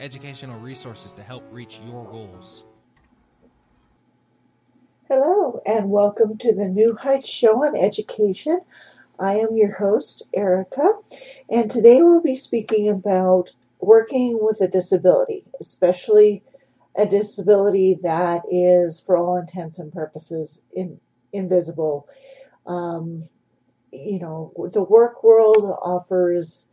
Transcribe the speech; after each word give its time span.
educational 0.00 0.58
resources 0.60 1.12
to 1.14 1.22
help 1.22 1.44
reach 1.50 1.80
your 1.86 2.04
goals. 2.04 2.64
Hello, 5.08 5.60
and 5.66 5.90
welcome 5.90 6.36
to 6.38 6.54
the 6.54 6.68
New 6.68 6.94
Heights 6.94 7.28
Show 7.28 7.64
on 7.64 7.76
Education. 7.76 8.60
I 9.18 9.38
am 9.38 9.56
your 9.56 9.72
host, 9.72 10.22
Erika, 10.34 10.92
and 11.50 11.70
today 11.70 12.02
we'll 12.02 12.22
be 12.22 12.36
speaking 12.36 12.88
about 12.88 13.52
working 13.80 14.38
with 14.40 14.60
a 14.60 14.68
disability, 14.68 15.44
especially 15.60 16.42
a 16.94 17.06
disability 17.06 17.98
that 18.02 18.42
is, 18.50 19.00
for 19.00 19.16
all 19.16 19.36
intents 19.36 19.78
and 19.78 19.92
purposes, 19.92 20.62
in, 20.72 21.00
invisible. 21.32 22.06
Um, 22.66 23.28
you 23.90 24.18
know, 24.18 24.52
the 24.72 24.82
work 24.82 25.24
world 25.24 25.64
offers 25.82 26.68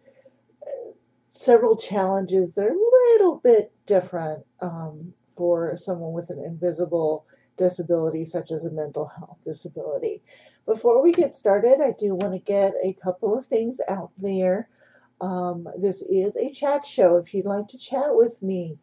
several 1.36 1.76
challenges 1.76 2.54
that 2.54 2.64
are 2.66 2.70
a 2.70 3.14
little 3.14 3.42
bit 3.44 3.74
different 3.86 4.46
um, 4.62 5.14
for 5.36 5.76
someone 5.76 6.14
with 6.14 6.30
an 6.30 6.42
invisible 6.42 7.26
disability, 7.58 8.24
such 8.24 8.52
as 8.52 8.64
a 8.64 8.72
mental 8.72 9.12
health 9.18 9.38
disability. 9.44 10.24
Before 10.66 11.04
we 11.04 11.12
get 11.12 11.34
started, 11.34 11.82
I 11.82 11.92
do 12.00 12.16
want 12.16 12.34
to 12.34 12.40
get 12.40 12.74
a 12.82 12.94
couple 13.04 13.38
of 13.38 13.46
things 13.46 13.82
out 13.90 14.12
there. 14.18 14.70
Um, 15.20 15.68
this 15.78 16.02
is 16.04 16.38
a 16.38 16.52
chat 16.52 16.86
show. 16.86 17.18
If 17.18 17.34
you'd 17.34 17.46
like 17.46 17.68
to 17.70 17.78
chat 17.78 18.16
with 18.16 18.42
me, 18.42 18.78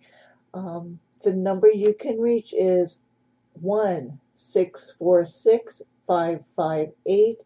um, 0.53 0.99
the 1.23 1.33
number 1.33 1.69
you 1.69 1.95
can 1.95 2.21
reach 2.21 2.53
is 2.53 3.01
1 3.55 4.21
646 4.35 5.83
558 6.07 7.39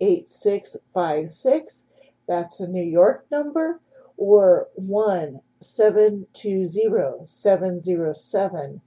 8656. 0.00 1.86
That's 2.28 2.60
a 2.60 2.68
New 2.68 2.84
York 2.84 3.26
number. 3.32 3.80
Or 4.18 4.68
1 4.74 5.40
720 5.60 7.24
707 7.24 8.80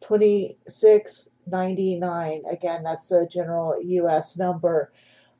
2699. 0.00 2.42
Again, 2.50 2.82
that's 2.82 3.10
a 3.10 3.26
general 3.26 3.80
U.S. 3.82 4.36
number. 4.36 4.92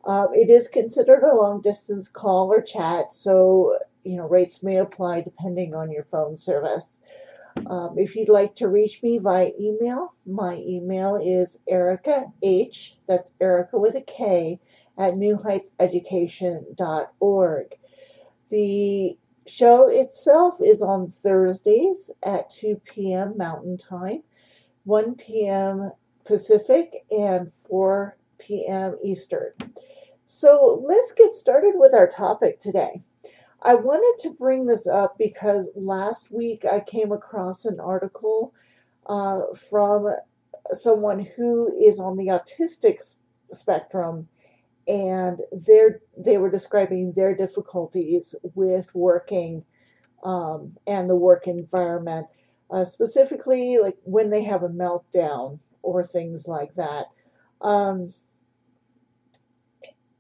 Um, 0.05 0.29
it 0.33 0.49
is 0.51 0.67
considered 0.69 1.23
a 1.23 1.35
long 1.35 1.61
distance 1.61 2.09
call 2.09 2.53
or 2.53 2.61
chat, 2.61 3.13
so 3.13 3.79
you 4.05 4.17
know 4.17 4.29
rates 4.29 4.63
may 4.63 4.79
apply 4.79 5.21
depending 5.21 5.75
on 5.75 5.93
your 5.93 6.05
phone 6.05 6.37
service. 6.37 7.01
Um, 7.67 7.99
if 7.99 8.17
you'd 8.17 8.31
like 8.31 8.57
to 8.57 8.69
reach 8.69 9.03
me 9.03 9.19
via 9.19 9.51
email, 9.61 10.15
my 10.27 10.57
email 10.57 11.17
is 11.17 11.61
Erika 11.69 12.33
H. 12.43 12.97
That's 13.07 13.35
Erika 13.41 13.79
with 13.79 13.95
a 13.95 14.01
K 14.01 14.59
at 14.99 15.15
newheightseducation.org. 15.15 17.79
The 18.53 19.17
show 19.47 19.89
itself 19.89 20.59
is 20.61 20.83
on 20.83 21.11
Thursdays 21.11 22.11
at 22.23 22.51
2 22.51 22.83
p.m. 22.85 23.35
Mountain 23.39 23.79
Time, 23.79 24.25
1 24.85 25.15
p.m. 25.15 25.91
Pacific, 26.27 27.07
and 27.11 27.51
4 27.71 28.19
p.m. 28.39 28.99
Eastern. 29.03 29.53
So 30.27 30.85
let's 30.87 31.13
get 31.13 31.35
started 31.35 31.77
with 31.77 31.95
our 31.95 32.07
topic 32.07 32.61
today. 32.61 33.01
I 33.63 33.75
wanted 33.75 34.23
to 34.25 34.35
bring 34.35 34.67
this 34.67 34.87
up 34.87 35.17
because 35.17 35.71
last 35.75 36.31
week 36.31 36.67
I 36.71 36.81
came 36.81 37.11
across 37.11 37.65
an 37.65 37.81
article 37.81 38.53
uh, 39.07 39.45
from 39.71 40.15
someone 40.73 41.27
who 41.37 41.75
is 41.83 41.99
on 41.99 42.19
the 42.19 42.27
autistic 42.27 42.99
spectrum 43.51 44.29
and 44.89 45.41
they 45.53 45.89
they 46.17 46.39
were 46.39 46.51
describing 46.51 47.13
their 47.13 47.35
difficulties 47.35 48.35
with 48.55 48.95
working 48.95 49.65
um, 50.25 50.77
and 50.87 51.09
the 51.09 51.17
work 51.17 51.47
environment, 51.47 52.27
uh, 52.71 52.85
specifically 52.85 53.79
like 53.79 53.97
when 54.05 54.31
they 54.31 54.43
have 54.43 54.63
a 54.63 54.69
meltdown 54.69 55.59
or 55.83 56.05
things 56.05 56.47
like 56.47 56.75
that. 56.75 57.07
Um, 57.61 58.13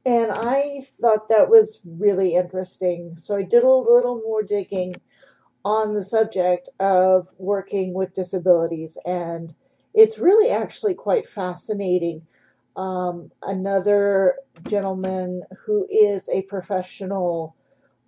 and 0.04 0.32
I 0.32 0.80
thought 1.00 1.28
that 1.28 1.48
was 1.48 1.80
really 1.84 2.34
interesting. 2.34 3.16
So 3.16 3.36
I 3.36 3.42
did 3.42 3.62
a 3.62 3.68
little 3.68 4.20
more 4.24 4.42
digging 4.42 4.96
on 5.64 5.94
the 5.94 6.02
subject 6.02 6.68
of 6.80 7.28
working 7.38 7.94
with 7.94 8.14
disabilities, 8.14 8.98
and 9.06 9.54
it's 9.94 10.18
really 10.18 10.50
actually 10.50 10.94
quite 10.94 11.28
fascinating 11.28 12.22
um, 12.76 13.30
another 13.42 14.36
gentleman 14.66 15.42
who 15.64 15.86
is 15.90 16.28
a 16.28 16.42
professional 16.42 17.56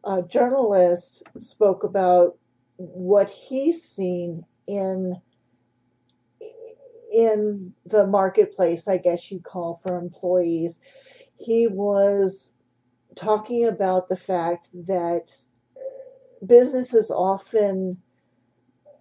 uh, 0.04 0.22
journalist 0.22 1.22
spoke 1.38 1.84
about 1.84 2.36
what 2.76 3.30
he's 3.30 3.82
seen 3.82 4.44
in 4.66 5.20
in 7.12 7.72
the 7.86 8.06
marketplace, 8.06 8.88
I 8.88 8.96
guess 8.96 9.30
you'd 9.30 9.44
call 9.44 9.78
for 9.82 9.96
employees. 9.96 10.80
He 11.38 11.68
was 11.68 12.52
talking 13.14 13.66
about 13.66 14.08
the 14.08 14.16
fact 14.16 14.70
that 14.86 15.30
businesses 16.44 17.12
often 17.12 17.98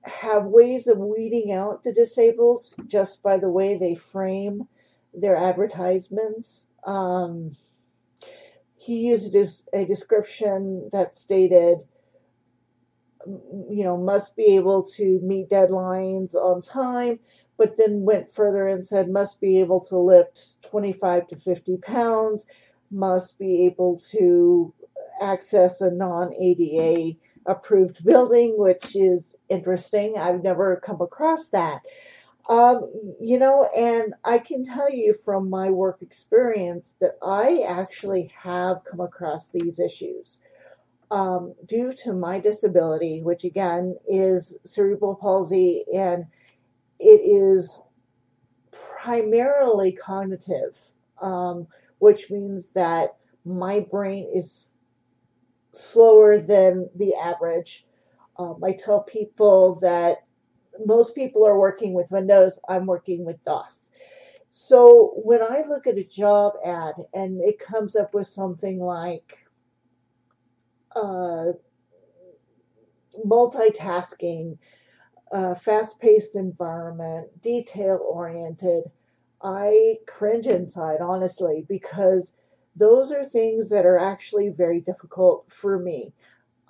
have 0.03 0.45
ways 0.45 0.87
of 0.87 0.99
weeding 0.99 1.51
out 1.51 1.83
the 1.83 1.91
disabled 1.91 2.65
just 2.85 3.23
by 3.23 3.37
the 3.37 3.49
way 3.49 3.75
they 3.75 3.95
frame 3.95 4.67
their 5.13 5.35
advertisements. 5.35 6.67
Um, 6.85 7.55
he 8.75 8.99
used 8.99 9.35
a 9.73 9.85
description 9.85 10.89
that 10.91 11.13
stated, 11.13 11.79
you 13.25 13.83
know, 13.83 13.95
must 13.97 14.35
be 14.35 14.55
able 14.55 14.83
to 14.83 15.19
meet 15.23 15.49
deadlines 15.49 16.35
on 16.35 16.61
time, 16.61 17.19
but 17.57 17.77
then 17.77 18.01
went 18.03 18.31
further 18.31 18.67
and 18.67 18.83
said 18.83 19.09
must 19.09 19.39
be 19.39 19.59
able 19.59 19.79
to 19.85 19.97
lift 19.97 20.61
25 20.63 21.27
to 21.27 21.35
50 21.37 21.77
pounds, 21.77 22.45
must 22.91 23.39
be 23.39 23.65
able 23.65 23.97
to 24.11 24.73
access 25.21 25.79
a 25.81 25.91
non 25.91 26.33
ADA 26.35 27.17
approved 27.45 28.03
building, 28.05 28.55
which 28.57 28.95
is 28.95 29.35
interesting. 29.49 30.15
I've 30.17 30.43
never 30.43 30.81
come 30.83 31.01
across 31.01 31.47
that. 31.49 31.81
Um, 32.49 32.91
you 33.21 33.39
know, 33.39 33.69
and 33.75 34.13
I 34.25 34.37
can 34.37 34.65
tell 34.65 34.91
you 34.91 35.13
from 35.13 35.49
my 35.49 35.69
work 35.69 36.01
experience 36.01 36.95
that 36.99 37.17
I 37.21 37.61
actually 37.67 38.33
have 38.37 38.83
come 38.83 38.99
across 38.99 39.51
these 39.51 39.79
issues. 39.79 40.39
Um, 41.09 41.53
due 41.65 41.93
to 42.03 42.13
my 42.13 42.39
disability, 42.39 43.21
which 43.21 43.43
again 43.43 43.97
is 44.07 44.57
cerebral 44.65 45.15
palsy, 45.15 45.85
and 45.93 46.25
it 46.99 47.21
is 47.21 47.81
primarily 48.71 49.91
cognitive, 49.91 50.77
um, 51.21 51.67
which 51.99 52.31
means 52.31 52.71
that 52.71 53.15
my 53.45 53.79
brain 53.79 54.29
is 54.33 54.75
slower 55.71 56.39
than 56.39 56.89
the 56.95 57.13
average. 57.15 57.85
Um, 58.37 58.63
I 58.63 58.71
tell 58.73 59.01
people 59.03 59.75
that 59.81 60.22
most 60.85 61.15
people 61.15 61.45
are 61.45 61.59
working 61.59 61.93
with 61.93 62.11
Windows, 62.11 62.59
I'm 62.67 62.85
working 62.85 63.25
with 63.25 63.43
DOS. 63.43 63.91
So 64.49 65.13
when 65.15 65.41
I 65.41 65.63
look 65.67 65.87
at 65.87 65.97
a 65.97 66.03
job 66.03 66.53
ad 66.63 66.93
and 67.13 67.41
it 67.41 67.57
comes 67.59 67.95
up 67.95 68.13
with 68.13 68.27
something 68.27 68.79
like 68.79 69.47
uh, 70.95 71.53
multitasking, 73.25 74.57
uh, 75.31 75.55
fast 75.55 75.99
paced 75.99 76.35
environment, 76.35 77.41
detail 77.41 77.99
oriented, 78.07 78.83
I 79.41 79.97
cringe 80.07 80.45
inside, 80.45 81.01
honestly, 81.01 81.65
because 81.67 82.37
those 82.75 83.11
are 83.11 83.25
things 83.25 83.69
that 83.69 83.85
are 83.85 83.97
actually 83.97 84.49
very 84.49 84.79
difficult 84.79 85.45
for 85.51 85.79
me. 85.79 86.13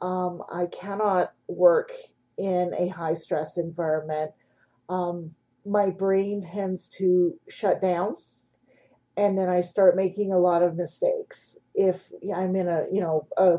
Um, 0.02 0.42
I 0.52 0.66
cannot 0.68 1.34
work 1.48 1.92
in 2.38 2.74
a 2.78 2.88
high 2.88 3.14
stress 3.14 3.58
environment, 3.58 4.32
um, 4.90 5.32
my 5.66 5.90
brain 5.90 6.42
tends 6.42 6.88
to 6.88 7.34
shut 7.48 7.82
down 7.82 8.16
and 9.16 9.38
then 9.38 9.50
I 9.50 9.62
start 9.62 9.96
making 9.96 10.32
a 10.32 10.40
lot 10.40 10.64
of 10.64 10.76
mistakes. 10.76 11.58
If 11.76 12.12
I'm 12.36 12.56
in 12.56 12.68
a, 12.68 12.86
you 12.92 13.02
know, 13.02 13.28
a 13.38 13.58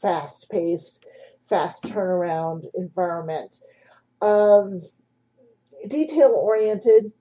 fast 0.00 0.50
paced, 0.50 1.04
fast 1.48 1.84
turnaround 1.84 2.64
environment. 2.74 3.60
Um, 4.20 4.80
detail 5.88 6.30
oriented. 6.30 7.12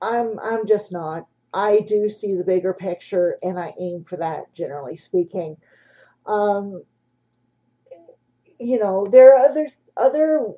I'm 0.00 0.38
I'm 0.40 0.66
just 0.66 0.92
not. 0.92 1.26
I 1.52 1.80
do 1.80 2.08
see 2.08 2.36
the 2.36 2.44
bigger 2.44 2.74
picture 2.74 3.38
and 3.42 3.58
I 3.58 3.74
aim 3.80 4.04
for 4.04 4.16
that 4.16 4.52
generally 4.52 4.96
speaking. 4.96 5.56
Um, 6.26 6.82
you 8.60 8.78
know, 8.78 9.06
there 9.10 9.34
are 9.34 9.48
other 9.48 9.68
other 9.98 10.52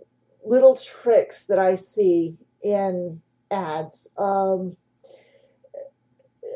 little 0.44 0.76
tricks 0.76 1.44
that 1.44 1.58
I 1.58 1.75
see 1.75 2.37
in 2.62 3.20
ads. 3.50 4.08
Um, 4.16 4.76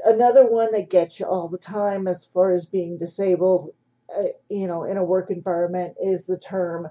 another 0.04 0.46
one 0.46 0.72
that 0.72 0.90
gets 0.90 1.18
you 1.18 1.26
all 1.26 1.48
the 1.48 1.58
time 1.58 2.06
as 2.06 2.24
far 2.24 2.50
as 2.50 2.66
being 2.66 2.98
disabled, 2.98 3.70
uh, 4.16 4.24
you 4.48 4.66
know, 4.66 4.84
in 4.84 4.96
a 4.96 5.04
work 5.04 5.30
environment 5.30 5.96
is 6.02 6.26
the 6.26 6.38
term 6.38 6.88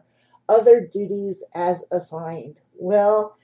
other 0.50 0.82
duties 0.82 1.44
as 1.54 1.84
assigned. 1.92 2.60
Well, 2.76 3.38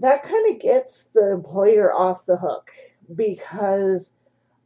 that 0.00 0.22
kind 0.22 0.54
of 0.54 0.60
gets 0.60 1.04
the 1.14 1.32
employer 1.32 1.92
off 1.92 2.26
the 2.26 2.36
hook 2.36 2.70
because 3.14 4.12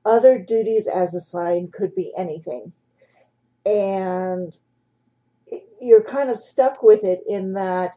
other 0.04 0.38
duties 0.38 0.86
as 0.86 1.14
assigned 1.14 1.72
could 1.72 1.94
be 1.94 2.12
anything. 2.16 2.72
And 3.64 4.56
you're 5.80 6.02
kind 6.02 6.30
of 6.30 6.38
stuck 6.38 6.82
with 6.82 7.04
it 7.04 7.20
in 7.28 7.54
that 7.54 7.96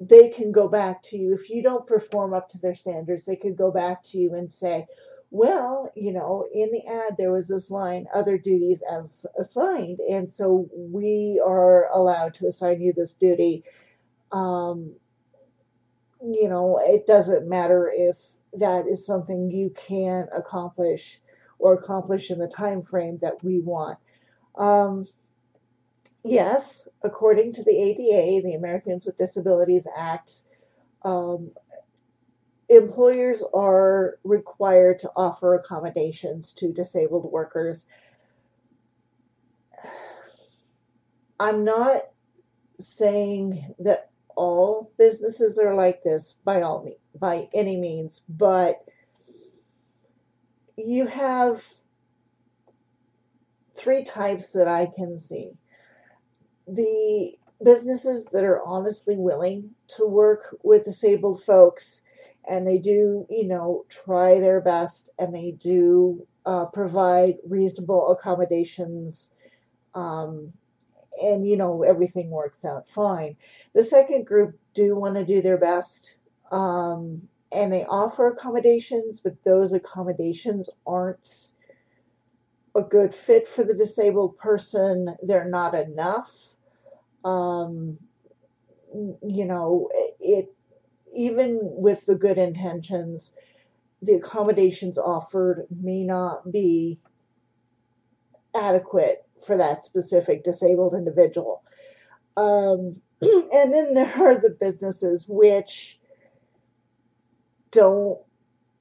they 0.00 0.28
can 0.28 0.50
go 0.50 0.68
back 0.68 1.02
to 1.02 1.16
you. 1.16 1.34
If 1.34 1.48
you 1.48 1.62
don't 1.62 1.86
perform 1.86 2.34
up 2.34 2.48
to 2.50 2.58
their 2.58 2.74
standards 2.74 3.24
they 3.24 3.36
could 3.36 3.56
go 3.56 3.70
back 3.70 4.02
to 4.04 4.18
you 4.18 4.34
and 4.34 4.50
say 4.50 4.86
well 5.30 5.90
you 5.96 6.12
know 6.12 6.46
in 6.52 6.70
the 6.72 6.86
ad 6.86 7.14
there 7.16 7.32
was 7.32 7.48
this 7.48 7.70
line 7.70 8.06
other 8.14 8.36
duties 8.36 8.82
as 8.90 9.24
assigned 9.38 9.98
and 10.00 10.30
so 10.30 10.68
we 10.74 11.42
are 11.44 11.88
allowed 11.94 12.34
to 12.34 12.46
assign 12.46 12.80
you 12.80 12.92
this 12.92 13.14
duty. 13.14 13.64
Um, 14.30 14.94
you 16.22 16.48
know 16.48 16.78
it 16.82 17.06
doesn't 17.06 17.48
matter 17.48 17.90
if 17.94 18.18
that 18.54 18.86
is 18.86 19.06
something 19.06 19.50
you 19.50 19.70
can 19.70 20.28
accomplish 20.36 21.20
or 21.58 21.74
accomplish 21.74 22.30
in 22.30 22.38
the 22.38 22.48
time 22.48 22.82
frame 22.82 23.18
that 23.22 23.42
we 23.42 23.60
want. 23.60 23.98
Um, 24.56 25.06
yes, 26.24 26.88
according 27.02 27.52
to 27.54 27.62
the 27.62 27.76
ADA, 27.76 28.46
the 28.46 28.54
Americans 28.54 29.04
with 29.04 29.16
Disabilities 29.16 29.86
Act, 29.96 30.42
um, 31.02 31.52
employers 32.68 33.42
are 33.52 34.18
required 34.24 34.98
to 35.00 35.10
offer 35.16 35.54
accommodations 35.54 36.52
to 36.54 36.72
disabled 36.72 37.30
workers. 37.30 37.86
I'm 41.38 41.64
not 41.64 42.02
saying 42.78 43.74
that 43.78 44.10
all 44.36 44.92
businesses 44.96 45.58
are 45.58 45.74
like 45.74 46.02
this 46.02 46.38
by 46.44 46.62
all 46.62 46.88
by 47.14 47.48
any 47.52 47.76
means, 47.76 48.24
but 48.28 48.84
you 50.76 51.06
have 51.06 51.66
three 53.74 54.02
types 54.02 54.52
that 54.52 54.68
I 54.68 54.86
can 54.86 55.16
see 55.16 55.52
the 56.66 57.32
businesses 57.62 58.26
that 58.32 58.44
are 58.44 58.62
honestly 58.64 59.16
willing 59.16 59.70
to 59.86 60.06
work 60.06 60.56
with 60.62 60.84
disabled 60.84 61.42
folks 61.42 62.02
and 62.48 62.66
they 62.66 62.78
do, 62.78 63.26
you 63.30 63.46
know, 63.46 63.84
try 63.88 64.40
their 64.40 64.60
best 64.60 65.10
and 65.18 65.34
they 65.34 65.52
do 65.52 66.26
uh, 66.44 66.66
provide 66.66 67.36
reasonable 67.48 68.10
accommodations. 68.10 69.32
Um, 69.94 70.52
and, 71.22 71.46
you 71.46 71.56
know, 71.56 71.82
everything 71.82 72.30
works 72.30 72.64
out 72.64 72.88
fine. 72.88 73.36
The 73.74 73.84
second 73.84 74.26
group 74.26 74.58
do 74.74 74.96
want 74.96 75.14
to 75.16 75.24
do 75.24 75.40
their 75.40 75.58
best. 75.58 76.16
Um, 76.50 77.28
and 77.52 77.72
they 77.72 77.84
offer 77.84 78.26
accommodations, 78.26 79.20
but 79.20 79.44
those 79.44 79.72
accommodations 79.72 80.70
aren't 80.86 81.52
a 82.74 82.82
good 82.82 83.14
fit 83.14 83.46
for 83.46 83.62
the 83.62 83.74
disabled 83.74 84.38
person. 84.38 85.16
They're 85.22 85.48
not 85.48 85.74
enough 85.74 86.51
um, 87.24 87.98
you 88.94 89.44
know, 89.44 89.88
it 90.20 90.54
even 91.14 91.60
with 91.62 92.06
the 92.06 92.14
good 92.14 92.38
intentions, 92.38 93.34
the 94.00 94.14
accommodations 94.14 94.98
offered 94.98 95.66
may 95.70 96.02
not 96.02 96.50
be 96.50 96.98
adequate 98.54 99.24
for 99.44 99.56
that 99.56 99.82
specific 99.82 100.44
disabled 100.44 100.94
individual. 100.94 101.62
Um, 102.36 103.02
and 103.22 103.72
then 103.72 103.94
there 103.94 104.12
are 104.16 104.40
the 104.40 104.56
businesses 104.58 105.26
which 105.28 105.98
don't 107.70 108.18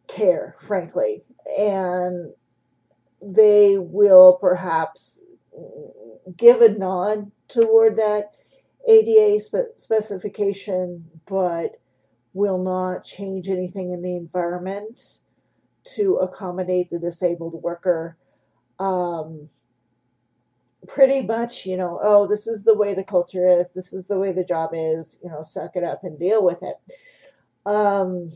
care, 0.07 0.55
frankly, 0.59 1.23
and 1.57 2.33
they 3.21 3.77
will 3.77 4.33
perhaps 4.33 5.23
give 6.35 6.61
a 6.61 6.69
nod 6.69 7.31
toward 7.51 7.97
that 7.97 8.35
ADA 8.87 9.39
spe- 9.39 9.77
specification, 9.77 11.05
but 11.27 11.77
will 12.33 12.61
not 12.63 13.03
change 13.03 13.49
anything 13.49 13.91
in 13.91 14.01
the 14.01 14.15
environment 14.15 15.19
to 15.95 16.15
accommodate 16.15 16.89
the 16.89 16.99
disabled 16.99 17.61
worker. 17.61 18.17
Um, 18.79 19.49
pretty 20.87 21.21
much, 21.21 21.65
you 21.65 21.77
know, 21.77 21.99
oh, 22.01 22.27
this 22.27 22.47
is 22.47 22.63
the 22.63 22.75
way 22.75 22.93
the 22.93 23.03
culture 23.03 23.47
is, 23.47 23.67
this 23.75 23.93
is 23.93 24.07
the 24.07 24.17
way 24.17 24.31
the 24.31 24.43
job 24.43 24.71
is, 24.73 25.19
you 25.23 25.29
know, 25.29 25.41
suck 25.41 25.75
it 25.75 25.83
up 25.83 26.03
and 26.03 26.19
deal 26.19 26.43
with 26.43 26.63
it. 26.63 26.75
Um, 27.65 28.31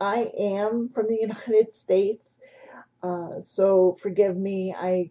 I 0.00 0.30
am 0.38 0.88
from 0.88 1.06
the 1.08 1.18
United 1.20 1.72
States, 1.72 2.38
uh, 3.02 3.40
so 3.40 3.96
forgive 4.00 4.36
me. 4.36 4.74
I 4.76 5.10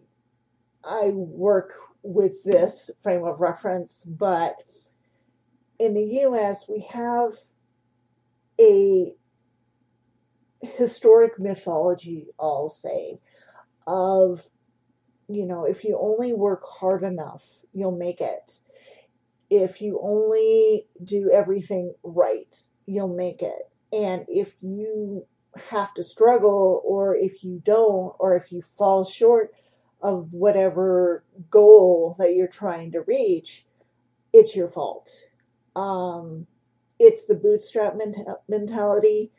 I 0.84 1.10
work 1.10 1.74
with 2.02 2.42
this 2.44 2.90
frame 3.02 3.24
of 3.24 3.40
reference, 3.40 4.04
but 4.04 4.56
in 5.78 5.94
the 5.94 6.26
US, 6.26 6.68
we 6.68 6.86
have 6.92 7.34
a 8.60 9.14
historic 10.62 11.38
mythology, 11.38 12.28
I'll 12.38 12.68
say, 12.68 13.20
of, 13.86 14.46
you 15.28 15.46
know, 15.46 15.64
if 15.64 15.84
you 15.84 15.98
only 16.00 16.32
work 16.32 16.62
hard 16.64 17.02
enough, 17.02 17.44
you'll 17.72 17.96
make 17.96 18.20
it. 18.20 18.60
If 19.48 19.80
you 19.80 19.98
only 20.02 20.86
do 21.02 21.30
everything 21.32 21.94
right, 22.02 22.54
you'll 22.86 23.14
make 23.14 23.42
it. 23.42 23.70
And 23.92 24.24
if 24.28 24.54
you 24.60 25.26
have 25.70 25.94
to 25.94 26.02
struggle, 26.02 26.82
or 26.84 27.16
if 27.16 27.42
you 27.42 27.60
don't, 27.64 28.14
or 28.18 28.36
if 28.36 28.52
you 28.52 28.62
fall 28.62 29.04
short, 29.04 29.52
of 30.02 30.32
whatever 30.32 31.24
goal 31.50 32.16
that 32.18 32.34
you're 32.34 32.48
trying 32.48 32.92
to 32.92 33.02
reach, 33.02 33.66
it's 34.32 34.56
your 34.56 34.68
fault. 34.68 35.10
Um, 35.76 36.46
it's 36.98 37.24
the 37.24 37.34
bootstrap 37.34 37.96
mentality. 38.48 39.32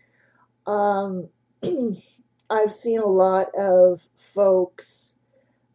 Um, 0.66 1.30
I've 2.50 2.74
seen 2.74 3.00
a 3.00 3.06
lot 3.06 3.48
of 3.58 4.08
folks 4.16 5.16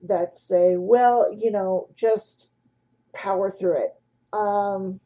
that 0.03 0.35
say, 0.35 0.77
well, 0.77 1.33
you 1.33 1.51
know, 1.51 1.89
just 1.95 2.53
power 3.15 3.51
through 3.51 3.79
it. 3.79 3.95
Um, 4.33 5.01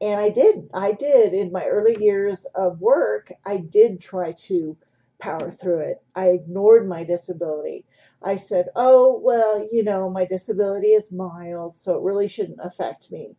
and 0.00 0.20
I 0.20 0.28
did. 0.30 0.68
I 0.74 0.92
did 0.92 1.32
in 1.34 1.52
my 1.52 1.66
early 1.66 1.96
years 2.02 2.46
of 2.54 2.80
work, 2.80 3.32
I 3.44 3.58
did 3.58 4.00
try 4.00 4.32
to 4.32 4.76
power 5.18 5.50
through 5.50 5.80
it. 5.80 6.02
I 6.14 6.28
ignored 6.28 6.88
my 6.88 7.04
disability. 7.04 7.84
I 8.24 8.36
said, 8.36 8.66
oh, 8.74 9.20
well, 9.22 9.66
you 9.70 9.84
know, 9.84 10.08
my 10.08 10.24
disability 10.24 10.88
is 10.88 11.12
mild, 11.12 11.76
so 11.76 11.96
it 11.96 12.02
really 12.02 12.28
shouldn't 12.28 12.60
affect 12.62 13.12
me. 13.12 13.36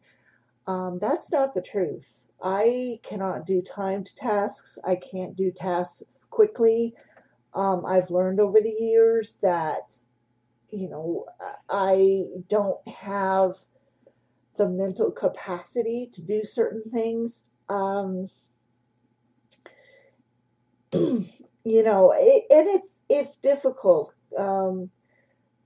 Um, 0.67 0.99
that's 1.01 1.31
not 1.31 1.53
the 1.53 1.61
truth. 1.61 2.27
I 2.41 2.99
cannot 3.01 3.45
do 3.45 3.61
timed 3.61 4.15
tasks, 4.15 4.77
I 4.83 4.95
can't 4.95 5.35
do 5.35 5.51
tasks 5.51 6.03
quickly. 6.29 6.93
Um, 7.53 7.85
I've 7.85 8.11
learned 8.11 8.39
over 8.39 8.59
the 8.61 8.75
years 8.77 9.37
that, 9.41 9.93
you 10.69 10.89
know, 10.89 11.25
I 11.69 12.25
don't 12.47 12.85
have 12.87 13.55
the 14.57 14.69
mental 14.69 15.11
capacity 15.11 16.09
to 16.13 16.21
do 16.21 16.43
certain 16.43 16.83
things. 16.91 17.43
Um, 17.69 18.27
you 20.93 21.83
know, 21.83 22.13
it, 22.15 22.43
and 22.49 22.67
it's 22.67 22.99
it's 23.09 23.37
difficult. 23.37 24.13
Um, 24.37 24.89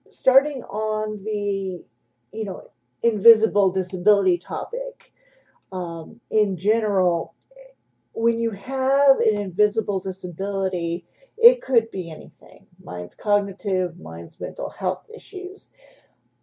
starting 0.10 0.64
on 0.64 1.24
the, 1.24 1.84
you 2.32 2.46
know, 2.46 2.70
invisible 3.04 3.72
disability 3.72 4.38
topic, 4.38 5.14
um, 5.72 6.20
in 6.32 6.58
general, 6.58 7.36
when 8.14 8.40
you 8.40 8.52
have 8.52 9.20
an 9.20 9.36
invisible 9.36 10.00
disability, 10.00 11.06
it 11.38 11.62
could 11.62 11.90
be 11.92 12.12
anything. 12.12 12.66
Mine's 12.84 13.16
cognitive, 13.16 14.00
mine's 14.00 14.42
mental 14.42 14.70
health 14.70 15.06
issues. 15.14 15.72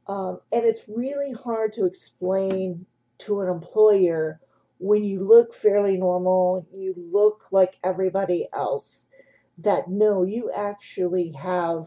Um, 0.06 0.40
and 0.52 0.64
it's 0.64 0.83
really 0.88 1.33
hard 1.33 1.73
to 1.75 1.85
explain 1.85 2.87
to 3.18 3.40
an 3.40 3.49
employer 3.49 4.40
when 4.78 5.04
you 5.04 5.25
look 5.25 5.54
fairly 5.54 5.97
normal, 5.97 6.66
you 6.73 6.95
look 6.97 7.47
like 7.50 7.78
everybody 7.83 8.49
else, 8.52 9.09
that 9.59 9.88
no, 9.88 10.23
you 10.23 10.50
actually 10.54 11.33
have 11.33 11.87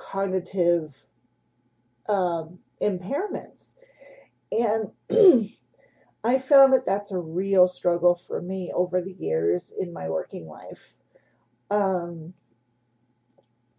cognitive 0.00 1.06
um, 2.08 2.58
impairments. 2.82 3.74
And 4.50 4.90
I 6.24 6.38
found 6.38 6.72
that 6.72 6.86
that's 6.86 7.12
a 7.12 7.18
real 7.18 7.68
struggle 7.68 8.14
for 8.14 8.40
me 8.42 8.72
over 8.74 9.00
the 9.00 9.12
years 9.12 9.72
in 9.78 9.92
my 9.92 10.08
working 10.08 10.46
life. 10.46 10.94
Um, 11.70 12.34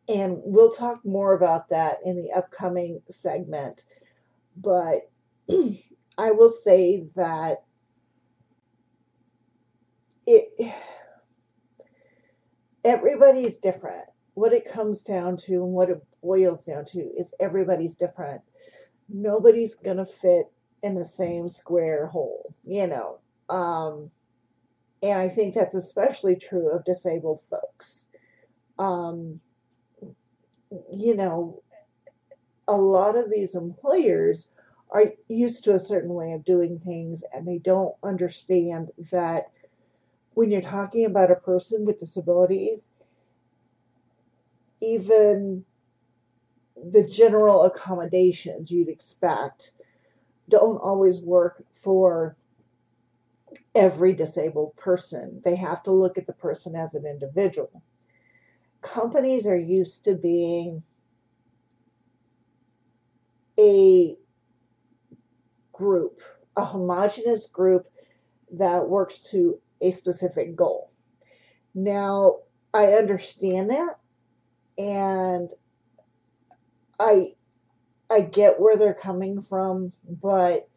and 0.08 0.38
we'll 0.44 0.72
talk 0.72 1.06
more 1.06 1.34
about 1.34 1.70
that 1.70 2.00
in 2.06 2.16
the 2.16 2.32
upcoming 2.32 3.02
segment. 3.10 3.84
But 4.56 5.10
I 6.18 6.32
will 6.32 6.50
say 6.50 7.06
that 7.16 7.64
it 10.26 10.50
everybody's 12.84 13.58
different. 13.58 14.06
What 14.34 14.54
it 14.54 14.72
comes 14.72 15.04
down 15.04 15.38
to 15.38 15.54
and 15.56 15.74
what 15.74 15.90
it 15.90 16.02
boils 16.22 16.66
down 16.66 16.86
to 16.86 17.00
is 17.18 17.34
everybody's 17.40 17.96
different. 17.96 18.42
Nobody's 19.10 19.76
gonna 19.76 20.06
fit 20.06 20.52
in 20.84 20.96
the 20.96 21.06
same 21.06 21.50
square 21.50 22.08
hole, 22.08 22.54
you 22.66 22.88
know. 22.88 23.20
Um, 23.50 24.12
and 25.04 25.18
I 25.18 25.30
think 25.30 25.54
that's 25.54 25.76
especially 25.76 26.36
true 26.36 26.70
of 26.70 26.86
disabled 26.86 27.42
folks. 27.50 28.08
Um, 28.78 29.42
you 30.92 31.16
know, 31.16 31.62
a 32.68 32.76
lot 32.76 33.18
of 33.18 33.30
these 33.30 33.56
employers 33.56 34.50
are 34.92 35.14
used 35.28 35.64
to 35.64 35.74
a 35.74 35.80
certain 35.80 36.14
way 36.14 36.34
of 36.34 36.46
doing 36.46 36.80
things 36.80 37.24
and 37.34 37.48
they 37.48 37.58
don't 37.58 37.96
understand 38.04 38.90
that 39.12 39.52
when 40.34 40.52
you're 40.52 40.62
talking 40.62 41.06
about 41.06 41.32
a 41.32 41.36
person 41.36 41.86
with 41.86 42.00
disabilities, 42.00 42.94
even 44.82 45.66
the 46.84 47.04
general 47.04 47.64
accommodations 47.64 48.72
you'd 48.72 48.90
expect 48.90 49.72
don't 50.50 50.78
always 50.78 51.20
work 51.22 51.64
for 51.74 52.36
every 53.76 54.14
disabled 54.14 54.76
person. 54.76 55.42
They 55.44 55.56
have 55.56 55.84
to 55.84 55.92
look 55.92 56.18
at 56.18 56.28
the 56.28 56.34
person 56.34 56.76
as 56.76 56.96
an 56.96 57.06
individual. 57.06 57.84
Companies 58.82 59.46
are 59.46 59.58
used 59.58 60.04
to 60.06 60.16
being 60.16 60.84
a 63.60 64.18
group, 65.72 66.22
a 66.58 66.66
homogenous 66.66 67.48
group 67.48 67.88
that 68.52 68.90
works 68.90 69.20
to 69.20 69.60
a 69.80 69.92
specific 69.92 70.56
goal. 70.56 70.92
Now, 71.74 72.38
I 72.74 72.94
understand 72.94 73.70
that 73.70 73.98
and 74.78 75.50
I 77.02 77.34
I 78.12 78.22
get 78.22 78.60
where 78.60 78.78
they're 78.78 78.94
coming 78.94 79.42
from, 79.42 79.94
but 80.22 80.70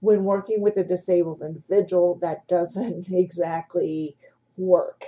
when 0.00 0.24
working 0.24 0.60
with 0.62 0.76
a 0.76 0.84
disabled 0.84 1.42
individual, 1.42 2.18
that 2.22 2.46
doesn't 2.48 3.10
exactly 3.10 4.16
work. 4.56 5.04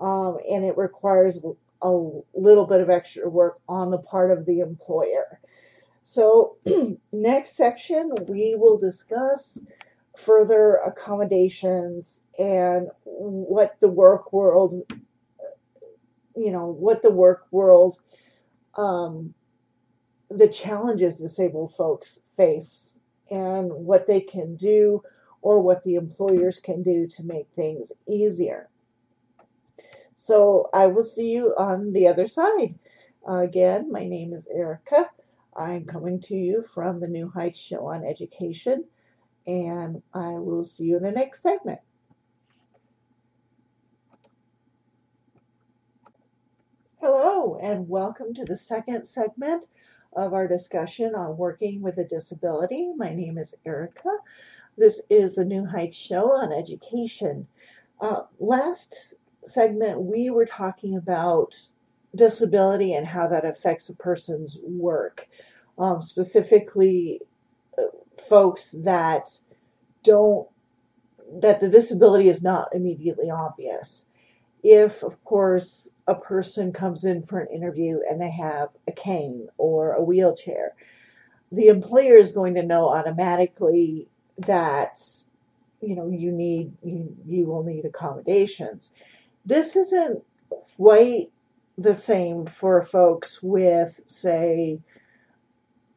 Um, 0.00 0.38
and 0.50 0.64
it 0.64 0.76
requires 0.76 1.42
a 1.80 2.10
little 2.34 2.66
bit 2.66 2.80
of 2.80 2.90
extra 2.90 3.28
work 3.28 3.58
on 3.68 3.90
the 3.90 3.98
part 3.98 4.30
of 4.30 4.44
the 4.44 4.60
employer. 4.60 5.40
So, 6.02 6.56
next 7.12 7.56
section, 7.56 8.12
we 8.26 8.54
will 8.56 8.76
discuss 8.76 9.64
further 10.16 10.76
accommodations 10.76 12.22
and 12.38 12.88
what 13.04 13.80
the 13.80 13.88
work 13.88 14.32
world, 14.32 14.82
you 16.36 16.50
know, 16.50 16.66
what 16.66 17.02
the 17.02 17.10
work 17.10 17.46
world 17.50 17.98
um, 18.76 19.34
the 20.30 20.48
challenges 20.48 21.18
disabled 21.18 21.74
folks 21.74 22.22
face 22.36 22.98
and 23.30 23.72
what 23.72 24.06
they 24.06 24.20
can 24.20 24.56
do 24.56 25.02
or 25.42 25.60
what 25.60 25.82
the 25.82 25.94
employers 25.94 26.58
can 26.58 26.82
do 26.82 27.06
to 27.06 27.22
make 27.22 27.48
things 27.54 27.92
easier. 28.08 28.68
So 30.16 30.70
I 30.72 30.86
will 30.86 31.02
see 31.02 31.30
you 31.32 31.54
on 31.58 31.92
the 31.92 32.08
other 32.08 32.26
side. 32.26 32.78
Uh, 33.28 33.38
again, 33.38 33.90
my 33.90 34.04
name 34.04 34.32
is 34.32 34.48
Erika. 34.48 35.10
I'm 35.56 35.84
coming 35.84 36.20
to 36.22 36.34
you 36.34 36.64
from 36.74 37.00
the 37.00 37.08
New 37.08 37.28
Heights 37.28 37.60
Show 37.60 37.86
on 37.86 38.04
Education, 38.04 38.84
and 39.46 40.02
I 40.12 40.30
will 40.32 40.64
see 40.64 40.84
you 40.84 40.96
in 40.96 41.02
the 41.02 41.12
next 41.12 41.42
segment. 41.42 41.80
Hello, 47.00 47.58
and 47.62 47.88
welcome 47.88 48.32
to 48.34 48.44
the 48.44 48.56
second 48.56 49.06
segment 49.06 49.66
of 50.16 50.32
our 50.32 50.46
discussion 50.46 51.14
on 51.14 51.36
working 51.36 51.82
with 51.82 51.98
a 51.98 52.04
disability. 52.04 52.92
My 52.96 53.10
name 53.10 53.38
is 53.38 53.54
Erika. 53.66 54.10
This 54.76 55.02
is 55.10 55.34
the 55.34 55.44
New 55.44 55.66
Heights 55.66 55.96
Show 55.96 56.36
on 56.36 56.52
education. 56.52 57.46
Uh, 58.00 58.22
last 58.38 59.14
segment, 59.44 60.00
we 60.02 60.30
were 60.30 60.46
talking 60.46 60.96
about 60.96 61.70
disability 62.14 62.94
and 62.94 63.06
how 63.06 63.26
that 63.28 63.44
affects 63.44 63.88
a 63.88 63.96
person's 63.96 64.58
work, 64.62 65.28
um, 65.78 66.00
specifically, 66.02 67.20
uh, 67.78 67.82
folks 68.28 68.72
that 68.84 69.40
don't, 70.02 70.48
that 71.40 71.60
the 71.60 71.68
disability 71.68 72.28
is 72.28 72.42
not 72.42 72.68
immediately 72.74 73.30
obvious 73.30 74.06
if, 74.62 75.02
of 75.02 75.22
course, 75.24 75.90
a 76.06 76.14
person 76.14 76.72
comes 76.72 77.04
in 77.04 77.24
for 77.24 77.40
an 77.40 77.48
interview 77.48 78.00
and 78.08 78.20
they 78.20 78.30
have 78.30 78.68
a 78.86 78.92
cane 78.92 79.48
or 79.56 79.92
a 79.92 80.02
wheelchair, 80.02 80.74
the 81.50 81.68
employer 81.68 82.16
is 82.16 82.32
going 82.32 82.54
to 82.54 82.62
know 82.62 82.88
automatically 82.88 84.08
that 84.38 84.98
you 85.80 85.94
know 85.94 86.08
you 86.08 86.32
need 86.32 86.72
you, 86.82 87.16
you 87.26 87.46
will 87.46 87.62
need 87.62 87.84
accommodations. 87.84 88.90
This 89.44 89.76
isn't 89.76 90.24
quite 90.76 91.30
the 91.76 91.94
same 91.94 92.46
for 92.46 92.82
folks 92.84 93.42
with, 93.42 94.00
say, 94.06 94.80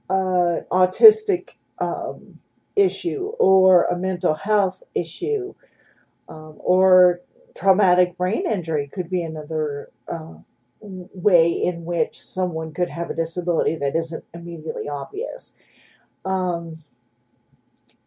an 0.10 0.66
autistic 0.72 1.50
um, 1.80 2.40
issue 2.76 3.32
or 3.40 3.84
a 3.86 3.98
mental 3.98 4.34
health 4.34 4.82
issue 4.96 5.54
um, 6.30 6.56
or 6.60 7.22
traumatic 7.58 8.18
brain 8.18 8.46
injury 8.50 8.90
could 8.92 9.10
be 9.10 9.24
another 9.24 9.90
uh, 10.08 10.36
way 10.82 11.52
in 11.52 11.86
which 11.86 12.22
someone 12.22 12.72
could 12.72 12.90
have 12.90 13.10
a 13.10 13.16
disability 13.16 13.76
that 13.76 13.96
isn't 13.96 14.24
immediately 14.34 14.88
obvious. 14.88 15.54
Um, 16.24 16.78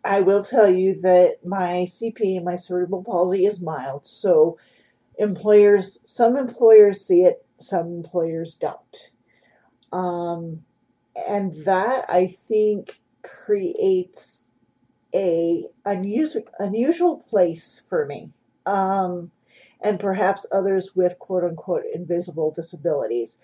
I 0.04 0.21
will 0.21 0.42
tell 0.42 0.71
you 0.71 1.00
that 1.02 1.47
my 1.47 1.85
CP, 1.87 2.42
my 2.42 2.57
cerebral 2.57 3.02
palsy, 3.02 3.45
is 3.45 3.61
mild. 3.61 4.07
So 4.07 4.57
employers, 5.19 5.99
some 6.04 6.37
employers 6.37 7.04
see 7.04 7.23
it, 7.23 7.45
some 7.59 7.88
employers 7.88 8.54
don't. 8.54 9.11
Um, 9.92 10.64
and 11.28 11.54
that 11.64 12.07
I 12.09 12.28
think 12.28 13.00
creates 13.23 14.47
a 15.12 15.66
unusual 15.85 16.45
unusual 16.61 17.16
place 17.16 17.83
for 17.88 18.07
me. 18.07 18.30
Um, 18.64 19.33
and 19.82 19.99
perhaps 19.99 20.46
others 20.52 20.94
with 20.94 21.18
quote 21.18 21.44
unquote 21.44 21.82
invisible 21.94 22.50
disabilities. 22.50 23.38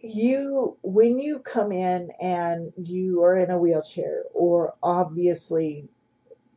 You, 0.00 0.76
when 0.82 1.18
you 1.18 1.38
come 1.38 1.72
in 1.72 2.10
and 2.20 2.72
you 2.76 3.22
are 3.22 3.36
in 3.38 3.50
a 3.50 3.58
wheelchair 3.58 4.24
or 4.34 4.74
obviously 4.82 5.88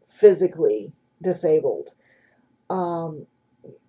physically 0.10 0.92
disabled, 1.22 1.94
um, 2.70 3.26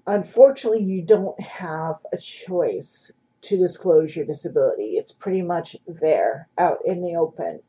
unfortunately, 0.07 0.85
you 0.85 1.03
don't 1.03 1.41
have 1.41 1.97
a 2.13 2.19
choice 2.19 3.11
to 3.43 3.57
disclose 3.57 4.15
your 4.15 4.27
disability. 4.27 4.93
It's 4.97 5.13
pretty 5.13 5.43
much 5.43 5.77
there 5.87 6.49
out 6.57 6.79
in 6.85 7.03
the 7.03 7.17
open. 7.17 7.61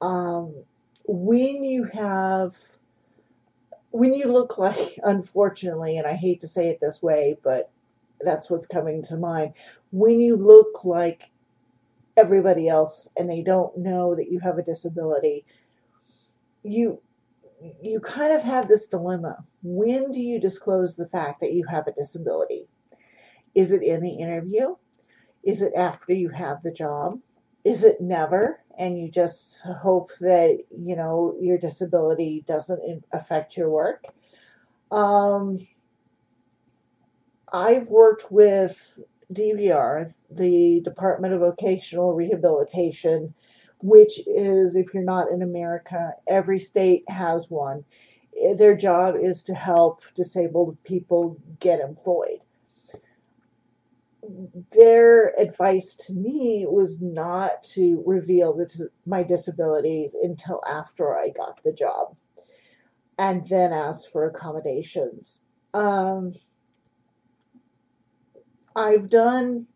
Um, 0.00 0.64
when 1.06 1.64
you 1.64 1.84
have 1.84 2.54
when 3.94 4.12
you 4.12 4.26
look 4.26 4.58
like, 4.58 4.98
unfortunately, 5.04 5.96
and 5.96 6.06
I 6.06 6.14
hate 6.14 6.40
to 6.40 6.48
say 6.48 6.68
it 6.68 6.80
this 6.80 7.02
way, 7.02 7.38
but 7.42 7.70
that's 8.20 8.50
what's 8.50 8.66
coming 8.66 9.02
to 9.04 9.16
mind, 9.16 9.54
when 9.92 10.20
you 10.20 10.36
look 10.36 10.84
like 10.84 11.30
everybody 12.16 12.68
else 12.68 13.08
and 13.16 13.30
they 13.30 13.42
don't 13.42 13.76
know 13.78 14.14
that 14.14 14.30
you 14.30 14.40
have 14.40 14.58
a 14.58 14.62
disability, 14.62 15.46
you 16.62 17.00
you 17.80 17.98
kind 18.00 18.32
of 18.34 18.42
have 18.42 18.68
this 18.68 18.88
dilemma. 18.88 19.38
When 19.62 20.12
do 20.12 20.20
you 20.20 20.38
disclose 20.38 20.96
the 20.96 21.08
fact 21.08 21.40
that 21.40 21.54
you 21.54 21.64
have 21.70 21.86
a 21.86 21.92
disability? 21.92 22.66
Is 23.54 23.72
it 23.72 23.82
in 23.82 24.02
the 24.02 24.18
interview? 24.18 24.76
Is 25.44 25.62
it 25.62 25.72
after 25.74 26.12
you 26.12 26.28
have 26.30 26.62
the 26.62 26.72
job? 26.72 27.20
Is 27.64 27.84
it 27.84 28.02
never? 28.02 28.63
And 28.78 28.98
you 28.98 29.10
just 29.10 29.64
hope 29.64 30.10
that 30.20 30.58
you 30.70 30.96
know 30.96 31.36
your 31.40 31.58
disability 31.58 32.44
doesn't 32.46 33.04
affect 33.12 33.56
your 33.56 33.70
work. 33.70 34.04
Um, 34.90 35.58
I've 37.52 37.88
worked 37.88 38.30
with 38.30 38.98
DVR, 39.32 40.12
the 40.30 40.80
Department 40.82 41.34
of 41.34 41.40
Vocational 41.40 42.14
Rehabilitation, 42.14 43.34
which 43.80 44.18
is, 44.26 44.76
if 44.76 44.92
you're 44.94 45.02
not 45.02 45.30
in 45.30 45.42
America, 45.42 46.14
every 46.26 46.58
state 46.58 47.04
has 47.08 47.50
one. 47.50 47.84
Their 48.56 48.76
job 48.76 49.14
is 49.20 49.42
to 49.44 49.54
help 49.54 50.02
disabled 50.14 50.76
people 50.84 51.36
get 51.60 51.80
employed. 51.80 52.40
Their 54.72 55.38
advice 55.38 55.94
to 56.06 56.14
me 56.14 56.66
was 56.68 57.00
not 57.00 57.62
to 57.74 58.02
reveal 58.06 58.54
this, 58.54 58.82
my 59.06 59.22
disabilities 59.22 60.14
until 60.14 60.62
after 60.66 61.16
I 61.16 61.30
got 61.30 61.62
the 61.62 61.72
job 61.72 62.16
and 63.18 63.46
then 63.48 63.72
ask 63.72 64.10
for 64.10 64.26
accommodations. 64.26 65.44
Um, 65.72 66.34
I've 68.76 69.08
done 69.08 69.66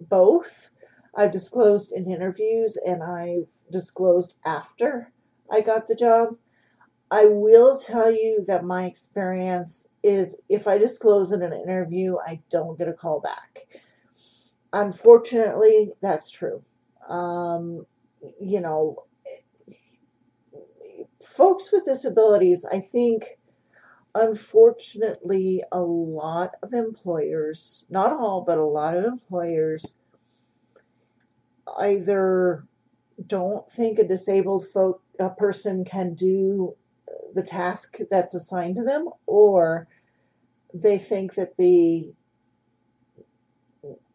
both. 0.00 0.70
I've 1.14 1.32
disclosed 1.32 1.92
in 1.92 2.10
interviews 2.10 2.76
and 2.84 3.02
I've 3.02 3.48
disclosed 3.70 4.36
after 4.44 5.12
I 5.50 5.60
got 5.60 5.86
the 5.86 5.94
job. 5.94 6.36
I 7.10 7.24
will 7.24 7.78
tell 7.78 8.10
you 8.10 8.44
that 8.46 8.64
my 8.64 8.84
experience 8.84 9.88
is 10.02 10.36
if 10.48 10.68
I 10.68 10.78
disclose 10.78 11.32
in 11.32 11.42
an 11.42 11.52
interview, 11.52 12.16
I 12.18 12.40
don't 12.50 12.78
get 12.78 12.88
a 12.88 12.92
call 12.92 13.20
back. 13.20 13.66
Unfortunately, 14.72 15.92
that's 16.02 16.30
true. 16.30 16.62
Um, 17.08 17.86
you 18.40 18.60
know, 18.60 19.04
folks 21.24 21.72
with 21.72 21.84
disabilities, 21.84 22.64
I 22.70 22.80
think, 22.80 23.38
unfortunately, 24.14 25.62
a 25.72 25.80
lot 25.80 26.52
of 26.62 26.72
employers, 26.74 27.86
not 27.88 28.12
all, 28.12 28.42
but 28.42 28.58
a 28.58 28.64
lot 28.64 28.96
of 28.96 29.04
employers, 29.04 29.92
either 31.78 32.66
don't 33.26 33.70
think 33.70 33.98
a 33.98 34.06
disabled 34.06 34.68
folk 34.68 35.02
a 35.18 35.30
person 35.30 35.84
can 35.84 36.14
do 36.14 36.74
the 37.34 37.42
task 37.42 37.98
that's 38.10 38.34
assigned 38.34 38.76
to 38.76 38.84
them, 38.84 39.08
or 39.26 39.88
they 40.72 40.98
think 40.98 41.34
that 41.34 41.56
the 41.56 42.12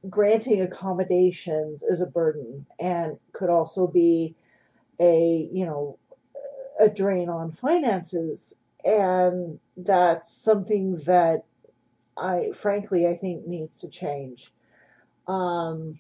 granting 0.09 0.61
accommodations 0.61 1.83
is 1.83 2.01
a 2.01 2.07
burden 2.07 2.65
and 2.79 3.17
could 3.31 3.49
also 3.49 3.87
be 3.87 4.35
a 4.99 5.49
you 5.51 5.65
know 5.65 5.97
a 6.79 6.89
drain 6.89 7.29
on 7.29 7.51
finances 7.51 8.55
and 8.83 9.59
that's 9.77 10.31
something 10.31 10.97
that 10.97 11.43
I 12.17 12.51
frankly 12.53 13.07
I 13.07 13.15
think 13.15 13.47
needs 13.47 13.79
to 13.81 13.89
change. 13.89 14.51
Um, 15.27 15.99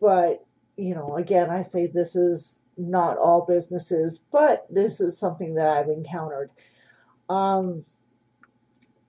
but 0.00 0.44
you 0.76 0.94
know, 0.94 1.16
again, 1.16 1.50
I 1.50 1.62
say 1.62 1.86
this 1.86 2.14
is 2.14 2.60
not 2.76 3.18
all 3.18 3.44
businesses, 3.44 4.20
but 4.30 4.66
this 4.70 5.00
is 5.00 5.18
something 5.18 5.54
that 5.54 5.76
I've 5.76 5.88
encountered. 5.88 6.50
Um, 7.28 7.84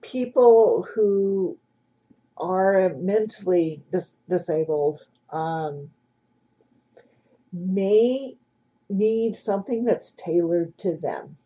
people 0.02 0.86
who 0.92 1.56
are 2.40 2.94
mentally 2.96 3.82
dis- 3.92 4.18
disabled 4.28 5.06
um, 5.30 5.90
may 7.52 8.36
need 8.88 9.36
something 9.36 9.84
that's 9.84 10.12
tailored 10.12 10.76
to 10.78 10.96
them. 10.96 11.36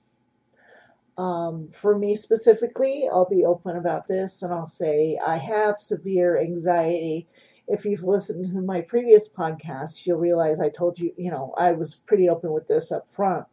Um, 1.17 1.69
for 1.69 1.97
me 1.97 2.17
specifically, 2.17 3.09
I'll 3.11 3.29
be 3.29 3.45
open 3.45 3.77
about 3.77 4.09
this 4.09 4.43
and 4.43 4.53
I'll 4.53 4.67
say 4.67 5.19
I 5.25 5.37
have 5.37 5.77
severe 5.81 6.41
anxiety. 6.41 7.29
If 7.69 7.85
you've 7.85 8.03
listened 8.03 8.47
to 8.47 8.61
my 8.61 8.81
previous 8.81 9.29
podcast, 9.29 10.07
you'll 10.07 10.19
realize 10.19 10.59
I 10.59 10.71
told 10.71 10.99
you, 10.99 11.13
you 11.17 11.31
know, 11.31 11.55
I 11.57 11.73
was 11.73 11.95
pretty 11.95 12.29
open 12.29 12.53
with 12.53 12.67
this 12.67 12.91
up 12.91 13.07
front. 13.13 13.47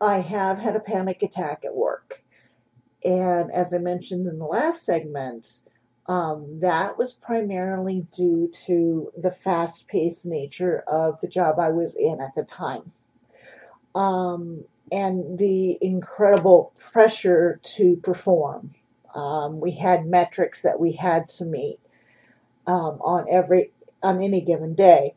I 0.00 0.18
have 0.18 0.58
had 0.58 0.76
a 0.76 0.80
panic 0.80 1.22
attack 1.22 1.64
at 1.64 1.74
work. 1.74 2.24
And 3.06 3.52
as 3.52 3.72
I 3.72 3.78
mentioned 3.78 4.26
in 4.26 4.38
the 4.38 4.44
last 4.44 4.84
segment, 4.84 5.60
um, 6.08 6.58
that 6.60 6.98
was 6.98 7.12
primarily 7.12 8.06
due 8.10 8.50
to 8.66 9.12
the 9.16 9.30
fast 9.30 9.86
paced 9.86 10.26
nature 10.26 10.82
of 10.88 11.20
the 11.20 11.28
job 11.28 11.60
I 11.60 11.70
was 11.70 11.94
in 11.94 12.20
at 12.20 12.34
the 12.34 12.42
time. 12.42 12.92
Um, 13.94 14.64
and 14.90 15.38
the 15.38 15.78
incredible 15.80 16.72
pressure 16.78 17.60
to 17.62 17.96
perform. 17.96 18.74
Um, 19.14 19.60
we 19.60 19.72
had 19.72 20.06
metrics 20.06 20.62
that 20.62 20.80
we 20.80 20.92
had 20.92 21.28
to 21.28 21.44
meet 21.44 21.78
um, 22.66 22.98
on 23.00 23.26
every 23.30 23.72
on 24.02 24.20
any 24.20 24.40
given 24.40 24.74
day, 24.74 25.14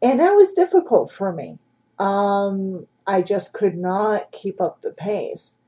and 0.00 0.18
that 0.20 0.32
was 0.32 0.54
difficult 0.54 1.10
for 1.10 1.32
me. 1.32 1.58
Um, 1.98 2.86
I 3.06 3.20
just 3.22 3.52
could 3.52 3.76
not 3.76 4.32
keep 4.32 4.60
up 4.60 4.80
the 4.80 4.90
pace. 4.90 5.58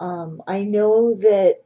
Um, 0.00 0.42
I 0.46 0.62
know 0.62 1.14
that 1.14 1.62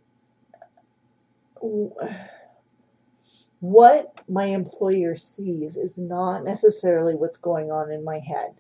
what 3.60 4.14
my 4.28 4.44
employer 4.44 5.16
sees 5.16 5.76
is 5.76 5.98
not 5.98 6.44
necessarily 6.44 7.14
what's 7.14 7.38
going 7.38 7.70
on 7.70 7.90
in 7.90 8.04
my 8.04 8.18
head. 8.20 8.54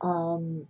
Um, 0.00 0.66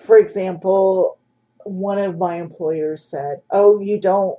for 0.00 0.16
example, 0.18 1.18
one 1.64 1.98
of 1.98 2.18
my 2.18 2.36
employers 2.36 3.04
said, 3.04 3.42
"Oh, 3.50 3.78
you 3.80 4.00
don't, 4.00 4.38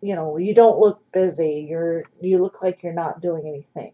you 0.00 0.14
know, 0.14 0.36
you 0.36 0.54
don't 0.54 0.78
look 0.78 1.00
busy. 1.12 1.66
You're 1.68 2.04
you 2.20 2.38
look 2.38 2.62
like 2.62 2.82
you're 2.82 2.92
not 2.92 3.20
doing 3.20 3.46
anything." 3.46 3.92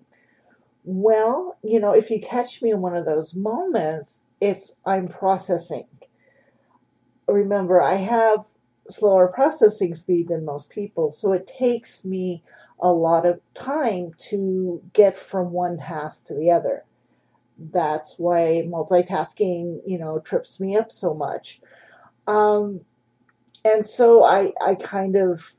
Well, 0.84 1.58
you 1.62 1.80
know, 1.80 1.92
if 1.92 2.10
you 2.10 2.20
catch 2.20 2.62
me 2.62 2.70
in 2.70 2.80
one 2.80 2.96
of 2.96 3.04
those 3.04 3.34
moments, 3.34 4.24
it's 4.40 4.76
I'm 4.84 5.08
processing. 5.08 5.86
Remember, 7.28 7.80
I 7.80 7.96
have 7.96 8.44
slower 8.88 9.28
processing 9.28 9.94
speed 9.94 10.28
than 10.28 10.44
most 10.44 10.70
people, 10.70 11.10
so 11.10 11.32
it 11.32 11.46
takes 11.46 12.04
me 12.04 12.42
a 12.78 12.92
lot 12.92 13.26
of 13.26 13.40
time 13.54 14.12
to 14.18 14.82
get 14.92 15.16
from 15.16 15.50
one 15.50 15.78
task 15.78 16.26
to 16.26 16.34
the 16.34 16.50
other 16.50 16.84
that's 17.58 18.18
why 18.18 18.66
multitasking, 18.66 19.80
you 19.86 19.98
know, 19.98 20.18
trips 20.20 20.60
me 20.60 20.76
up 20.76 20.92
so 20.92 21.14
much. 21.14 21.60
Um, 22.26 22.82
and 23.64 23.86
so 23.86 24.24
I, 24.24 24.52
I 24.64 24.74
kind 24.74 25.16
of 25.16 25.54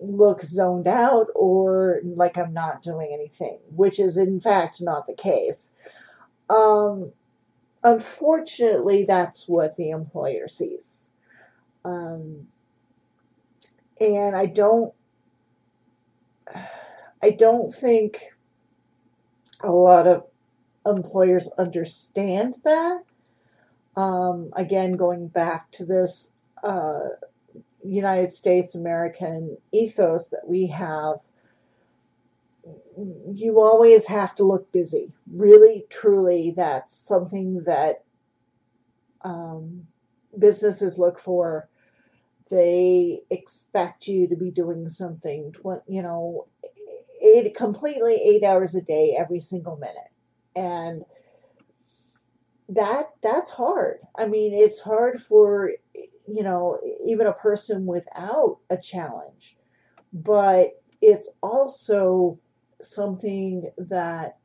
look 0.00 0.42
zoned 0.42 0.88
out 0.88 1.28
or 1.34 2.00
like 2.04 2.36
I'm 2.36 2.52
not 2.52 2.82
doing 2.82 3.10
anything, 3.12 3.58
which 3.70 3.98
is 3.98 4.16
in 4.16 4.40
fact 4.40 4.80
not 4.80 5.06
the 5.06 5.14
case. 5.14 5.74
Um, 6.50 7.12
unfortunately, 7.82 9.04
that's 9.04 9.48
what 9.48 9.76
the 9.76 9.90
employer 9.90 10.48
sees. 10.48 11.12
Um, 11.84 12.48
and 14.00 14.36
I 14.36 14.46
don't, 14.46 14.94
I 17.22 17.30
don't 17.30 17.74
think 17.74 18.22
a 19.60 19.70
lot 19.70 20.06
of 20.06 20.24
employers 20.86 21.48
understand 21.58 22.56
that. 22.64 23.02
Um, 23.96 24.50
again, 24.54 24.92
going 24.92 25.28
back 25.28 25.70
to 25.72 25.84
this 25.84 26.32
uh, 26.62 27.08
United 27.84 28.32
States 28.32 28.74
American 28.74 29.58
ethos 29.72 30.30
that 30.30 30.46
we 30.46 30.68
have, 30.68 31.16
you 33.34 33.60
always 33.60 34.06
have 34.06 34.34
to 34.36 34.44
look 34.44 34.70
busy. 34.72 35.12
Really, 35.32 35.86
truly, 35.90 36.52
that's 36.56 36.94
something 36.94 37.62
that 37.64 38.04
um, 39.22 39.86
businesses 40.38 40.98
look 40.98 41.18
for. 41.18 41.68
They 42.50 43.20
expect 43.30 44.08
you 44.08 44.26
to 44.28 44.36
be 44.36 44.50
doing 44.50 44.88
something, 44.88 45.54
you 45.86 46.02
know, 46.02 46.46
eight, 47.22 47.54
completely 47.54 48.14
eight 48.14 48.42
hours 48.42 48.74
a 48.74 48.80
day, 48.80 49.16
every 49.18 49.40
single 49.40 49.76
minute 49.76 50.08
and 50.58 51.04
that 52.68 53.10
that's 53.22 53.50
hard 53.50 53.98
i 54.18 54.26
mean 54.26 54.52
it's 54.52 54.80
hard 54.80 55.22
for 55.22 55.70
you 56.26 56.42
know 56.42 56.78
even 57.06 57.26
a 57.26 57.32
person 57.32 57.86
without 57.86 58.58
a 58.70 58.76
challenge 58.76 59.56
but 60.12 60.72
it's 61.00 61.28
also 61.42 62.38
something 62.80 63.70
that 63.76 64.38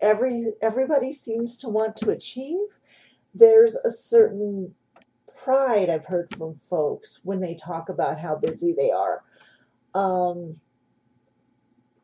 every 0.00 0.52
everybody 0.62 1.12
seems 1.12 1.56
to 1.56 1.68
want 1.68 1.96
to 1.96 2.10
achieve 2.10 2.58
there's 3.34 3.76
a 3.76 3.90
certain 3.90 4.74
pride 5.42 5.88
i've 5.88 6.04
heard 6.04 6.28
from 6.36 6.58
folks 6.68 7.20
when 7.24 7.40
they 7.40 7.54
talk 7.54 7.88
about 7.88 8.20
how 8.20 8.36
busy 8.36 8.74
they 8.76 8.90
are 8.90 9.22
um, 9.94 10.56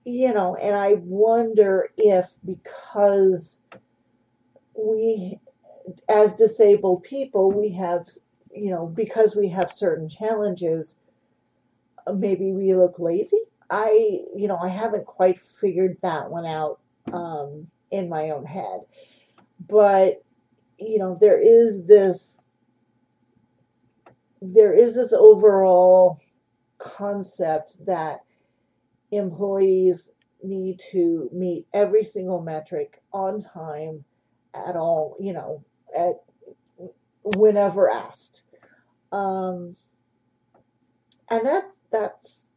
you 0.05 0.33
know, 0.33 0.57
and 0.57 0.75
I 0.75 0.95
wonder 0.95 1.91
if 1.97 2.31
because 2.45 3.61
we, 4.75 5.39
as 6.09 6.35
disabled 6.35 7.05
people, 7.05 7.53
we 7.53 7.71
have, 7.73 8.09
you 8.55 8.71
know, 8.71 8.87
because 8.87 9.37
we 9.37 9.49
have 9.49 9.71
certain 9.71 10.09
challenges, 10.09 10.97
maybe 12.13 12.53
we 12.53 12.75
look 12.75 12.99
lazy. 12.99 13.41
I, 13.73 14.19
you 14.37 14.49
know, 14.49 14.59
I 14.59 14.69
haven't 14.69 15.07
quite 15.07 15.41
figured 15.41 15.97
that 16.03 16.31
one 16.31 16.45
out 16.45 16.81
um, 17.11 17.69
in 17.91 18.11
my 18.11 18.29
own 18.29 18.45
head. 18.45 18.81
But, 19.67 20.23
you 20.79 20.99
know, 20.99 21.17
there 21.19 21.41
is 21.41 21.87
this, 21.87 22.45
there 24.43 24.75
is 24.75 24.95
this 24.95 25.15
overall 25.15 26.21
concept 26.77 27.87
that 27.87 28.21
employees 29.11 30.11
need 30.43 30.79
to 30.91 31.31
meet 31.33 31.67
every 31.73 32.05
single 32.05 32.43
metric 32.43 33.01
on 33.11 33.41
time 33.41 34.05
at 34.55 34.77
all, 34.77 35.17
you 35.19 35.33
know, 35.33 35.65
at 35.97 36.17
whenever 37.25 37.91
asked. 37.91 38.43
Um, 39.13 39.77
and 41.31 41.47
that's 41.47 41.81
that's 41.91 42.49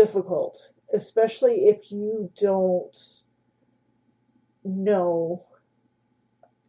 difficult, 0.00 0.70
especially 0.94 1.66
if 1.66 1.90
you 1.90 2.30
don't 2.40 3.22
know 4.64 5.44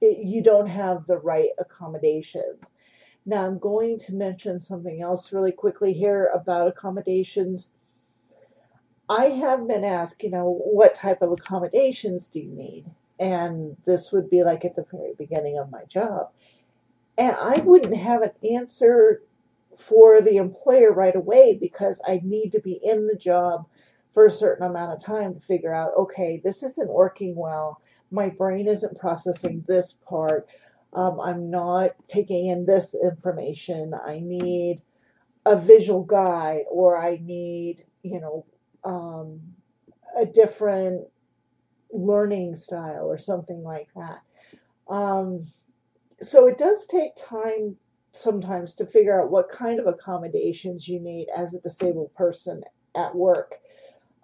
it, 0.02 0.26
you 0.26 0.42
don't 0.42 0.68
have 0.68 1.06
the 1.06 1.18
right 1.18 1.50
accommodations. 1.60 2.72
Now, 3.26 3.46
I'm 3.46 3.60
going 3.60 4.00
to 4.00 4.16
mention 4.16 4.60
something 4.60 5.02
else 5.02 5.32
really 5.32 5.52
quickly 5.52 5.94
here 5.94 6.30
about 6.34 6.68
accommodations. 6.68 7.72
I 9.08 9.26
have 9.26 9.68
been 9.68 9.84
asked, 9.84 10.24
you 10.24 10.32
know, 10.32 10.60
what 10.66 10.96
type 10.96 11.22
of 11.22 11.32
accommodations 11.32 12.30
do 12.30 12.40
you 12.40 12.52
need? 12.52 12.86
And 13.20 13.78
this 13.86 14.12
would 14.12 14.30
be 14.30 14.44
like 14.44 14.66
at 14.66 14.76
the 14.76 14.86
very 14.92 15.14
beginning 15.18 15.60
of 15.60 15.70
my 15.70 15.84
job. 15.86 16.32
And 17.18 17.36
I 17.40 17.60
wouldn't 17.60 17.96
have 17.96 18.24
an 18.24 18.32
answer 18.52 19.22
for 19.78 20.22
the 20.22 20.38
employer 20.38 20.92
right 20.92 21.16
away 21.16 21.58
because 21.60 22.02
I 22.08 22.22
need 22.24 22.52
to 22.52 22.60
be 22.60 22.80
in 22.84 23.08
the 23.08 23.16
job 23.16 23.66
for 24.14 24.26
a 24.26 24.32
certain 24.32 24.66
amount 24.66 24.92
of 24.92 25.04
time 25.04 25.34
to 25.34 25.40
figure 25.40 25.74
out 25.74 25.92
okay, 25.98 26.42
this 26.44 26.64
isn't 26.64 26.90
working 26.90 27.36
well. 27.36 27.82
My 28.12 28.30
brain 28.30 28.68
isn't 28.68 29.00
processing 29.00 29.64
this 29.68 29.94
part. 29.94 30.48
Um, 30.94 31.20
I'm 31.22 31.50
not 31.50 31.92
taking 32.08 32.48
in 32.48 32.66
this 32.66 32.94
information. 32.94 33.94
I 33.94 34.20
need 34.20 34.82
a 35.46 35.56
visual 35.56 36.04
guide 36.04 36.64
or 36.70 37.02
I 37.02 37.20
need, 37.22 37.86
you 38.04 38.20
know, 38.20 38.46
um, 38.84 39.42
a 40.20 40.26
different 40.26 41.08
learning 41.92 42.56
style 42.56 43.06
or 43.06 43.18
something 43.18 43.64
like 43.64 43.88
that. 43.96 44.22
Um, 44.90 45.46
so 46.22 46.48
it 46.48 46.58
does 46.58 46.86
take 46.86 47.16
time 47.16 47.78
sometimes 48.12 48.76
to 48.76 48.86
figure 48.86 49.22
out 49.22 49.32
what 49.32 49.50
kind 49.50 49.80
of 49.80 49.88
accommodations 49.88 50.88
you 50.88 51.00
need 51.00 51.28
as 51.36 51.54
a 51.54 51.62
disabled 51.62 52.14
person 52.14 52.64
at 52.96 53.16
work. 53.16 53.56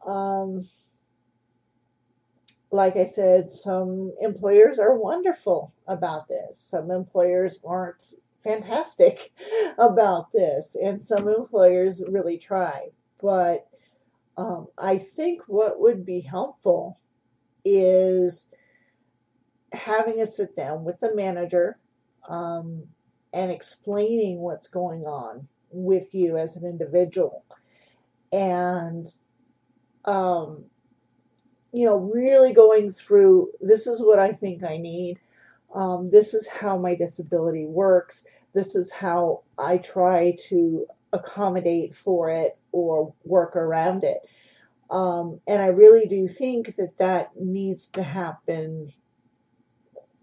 Um, 0.06 0.68
like 2.72 2.98
I 2.98 3.06
said, 3.06 3.50
some 3.50 4.14
employers 4.22 4.78
are 4.78 4.98
wonderful 4.98 5.74
about 5.88 6.28
this. 6.28 6.60
Some 6.60 6.92
employers 6.92 7.60
aren't 7.66 8.14
fantastic 8.44 9.32
about 9.78 10.32
this, 10.34 10.76
and 10.76 11.02
some 11.02 11.28
employers 11.30 12.04
really 12.10 12.38
try. 12.38 12.90
But 13.22 13.68
um, 14.36 14.68
I 14.78 14.98
think 14.98 15.44
what 15.48 15.80
would 15.80 16.06
be 16.06 16.20
helpful 16.20 17.00
is 17.64 18.48
having 19.74 20.22
a 20.22 20.28
sit 20.28 20.56
down 20.56 20.84
with 20.84 21.00
the 21.00 21.16
manager 21.16 21.80
um, 22.28 22.84
and 23.34 23.52
explaining 23.52 24.40
what's 24.40 24.68
going 24.68 25.04
on 25.06 25.48
with 25.72 26.14
you 26.14 26.38
as 26.38 26.56
an 26.56 26.66
individual. 26.66 27.44
And, 28.32 29.08
um, 30.06 30.66
you 31.74 31.86
know, 31.86 31.98
really 31.98 32.54
going 32.54 32.92
through 32.92 33.52
this 33.62 33.88
is 33.88 34.02
what 34.02 34.20
I 34.20 34.32
think 34.32 34.64
I 34.64 34.78
need. 34.78 35.20
Um, 35.74 36.10
this 36.10 36.34
is 36.34 36.48
how 36.48 36.78
my 36.78 36.96
disability 36.96 37.66
works. 37.66 38.26
This 38.54 38.76
is 38.76 38.92
how 38.92 39.44
I 39.58 39.78
try 39.78 40.36
to 40.48 40.88
accommodate 41.14 41.96
for 41.96 42.30
it 42.30 42.58
or 42.72 43.14
work 43.24 43.56
around 43.56 44.04
it. 44.04 44.20
Um, 44.90 45.42
and 45.48 45.62
I 45.62 45.68
really 45.68 46.06
do 46.06 46.28
think 46.28 46.76
that 46.78 46.98
that 46.98 47.36
needs 47.36 47.90
to 47.90 48.04
happen 48.04 48.94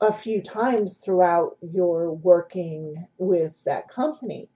a 0.05 0.13
few 0.13 0.43
times 0.43 0.99
throughout 0.99 1.57
your 1.61 2.13
working 2.13 3.07
with 3.19 3.53
that 3.65 3.89
company. 3.89 4.49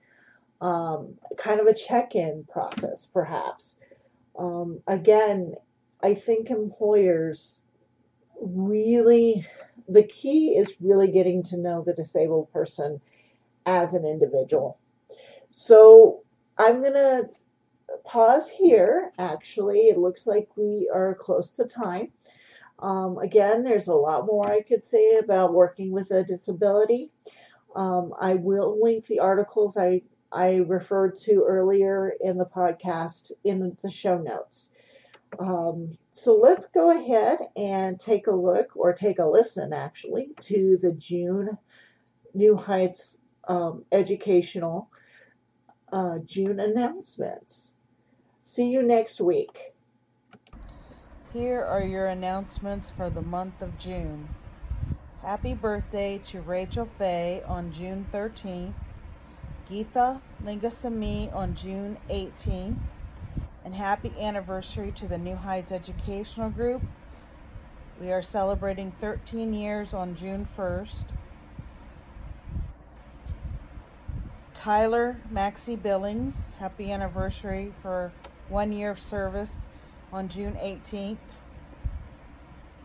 Um, 0.61 1.15
kind 1.37 1.61
of 1.61 1.67
a 1.67 1.75
check 1.75 2.15
in 2.15 2.45
process, 2.51 3.07
perhaps. 3.07 3.81
Um, 4.39 4.81
again, 4.87 5.55
I 6.03 6.15
think 6.15 6.51
employers 6.51 7.63
really, 8.41 9.47
the 9.89 10.03
key 10.03 10.57
is 10.57 10.75
really 10.81 11.11
getting 11.11 11.43
to 11.45 11.57
know 11.57 11.83
the 11.85 11.95
disabled 11.95 12.53
person 12.53 13.01
as 13.67 13.95
an 13.95 14.05
individual. 14.05 14.79
So 15.51 16.23
I'm 16.57 16.81
going 16.81 16.95
to 16.95 17.29
pause 18.05 18.49
here, 18.49 19.13
actually. 19.19 19.89
It 19.89 19.99
looks 19.99 20.27
like 20.27 20.49
we 20.57 20.91
are 20.93 21.15
close 21.15 21.53
to 21.53 21.65
time. 21.65 22.13
Um, 22.81 23.19
again, 23.19 23.65
there's 23.65 23.89
a 23.89 23.95
lot 23.95 24.27
more 24.27 24.47
I 24.51 24.63
could 24.63 24.83
say 24.83 25.17
about 25.17 25.55
working 25.55 25.91
with 25.91 26.11
a 26.11 26.23
disability. 26.25 27.11
Um, 27.75 28.13
I 28.21 28.35
will 28.35 28.81
link 28.81 29.07
the 29.07 29.21
articles 29.21 29.77
I, 29.77 30.03
I 30.33 30.57
referred 30.57 31.17
to 31.17 31.45
earlier 31.47 32.15
in 32.21 32.39
the 32.39 32.47
podcast 32.47 33.33
in 33.45 33.77
the 33.83 33.91
show 33.91 34.19
notes. 34.19 34.73
Um, 35.39 35.99
so 36.13 36.35
let's 36.37 36.67
go 36.67 36.91
ahead 36.91 37.39
and 37.57 38.01
take 38.01 38.27
a 38.27 38.33
look, 38.33 38.77
or 38.77 38.93
take 38.93 39.19
a 39.19 39.27
listen 39.27 39.73
actually, 39.73 40.31
to 40.43 40.79
the 40.81 40.93
June 40.93 41.59
New 42.35 42.57
Heights 42.57 43.19
um, 43.47 43.85
educational 43.93 44.91
uh, 45.93 46.19
June 46.25 46.61
announcements. 46.61 47.75
See 48.43 48.69
you 48.69 48.83
next 48.83 49.21
week. 49.21 49.75
Here 51.35 51.63
are 51.63 51.83
your 51.83 52.07
announcements 52.07 52.89
for 52.97 53.11
the 53.11 53.21
month 53.21 53.61
of 53.61 53.79
June. 53.79 54.31
Happy 55.21 55.53
birthday 55.53 56.23
to 56.31 56.41
Rachel 56.41 56.89
Fay 56.97 57.43
on 57.47 57.71
June 57.71 58.07
13th, 58.11 58.73
Geetha 59.69 60.23
Lingasamy 60.43 61.31
on 61.35 61.55
June 61.55 61.99
18th, 62.09 62.79
and 63.63 63.75
happy 63.75 64.11
anniversary 64.19 64.91
to 64.93 65.07
the 65.07 65.19
New 65.19 65.37
Heights 65.37 65.71
Educational 65.71 66.49
Group. 66.49 66.81
We 68.01 68.11
are 68.11 68.23
celebrating 68.23 68.95
13 68.99 69.53
years 69.53 69.93
on 69.93 70.17
June 70.17 70.49
1st. 70.57 71.05
Tyler 74.55 75.21
Maxie 75.31 75.77
Billings, 75.77 76.53
happy 76.59 76.91
anniversary 76.91 77.75
for 77.83 78.13
one 78.49 78.73
year 78.73 78.91
of 78.91 78.99
service 78.99 79.53
on 80.13 80.29
June 80.29 80.55
18th. 80.55 81.19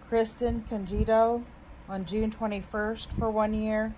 Kristen 0.08 0.66
Congito 0.70 1.44
on 1.90 2.06
June 2.06 2.32
21st 2.32 3.08
for 3.18 3.30
one 3.30 3.54
year. 3.54 3.94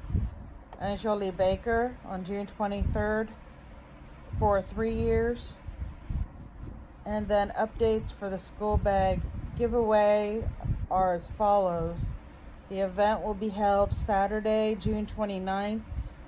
Anjali 0.81 1.35
Baker 1.35 1.97
on 2.05 2.23
June 2.25 2.47
23rd 2.59 3.29
for 4.39 4.61
three 4.61 4.93
years. 4.93 5.39
And 7.05 7.27
then 7.27 7.53
updates 7.57 8.11
for 8.11 8.29
the 8.29 8.39
school 8.39 8.77
bag 8.77 9.21
giveaway 9.57 10.43
are 10.89 11.15
as 11.15 11.27
follows. 11.37 11.97
The 12.69 12.79
event 12.79 13.21
will 13.21 13.35
be 13.35 13.49
held 13.49 13.95
Saturday, 13.95 14.75
June 14.79 15.07
29th 15.17 15.81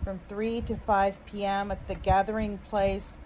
from 0.07 0.21
3 0.29 0.61
to 0.61 0.77
5 0.77 1.15
p.m. 1.25 1.69
at 1.69 1.85
the 1.89 1.95
Gathering 1.95 2.59
Place 2.69 3.17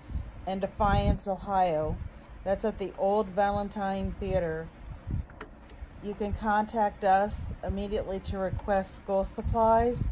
in 0.47 0.59
Defiance, 0.59 1.27
Ohio. 1.27 1.95
That's 2.43 2.65
at 2.65 2.79
the 2.79 2.91
Old 2.97 3.27
Valentine 3.27 4.15
Theater. 4.19 4.67
You 6.03 6.15
can 6.15 6.33
contact 6.33 7.03
us 7.03 7.53
immediately 7.63 8.19
to 8.21 8.39
request 8.39 8.95
school 8.95 9.25
supplies, 9.25 10.03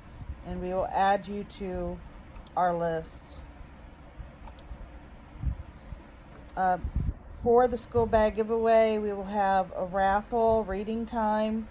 and 0.46 0.62
we 0.62 0.70
will 0.70 0.88
add 0.92 1.28
you 1.28 1.46
to 1.58 1.98
our 2.56 2.78
list. 2.78 3.24
Uh, 6.56 6.78
for 7.44 7.68
the 7.68 7.78
school 7.78 8.06
bag 8.06 8.36
giveaway, 8.36 9.00
we 9.00 9.12
will 9.12 9.24
have 9.24 9.72
a 9.76 9.86
raffle, 9.86 10.64
reading 10.66 11.08
time. 11.08 11.68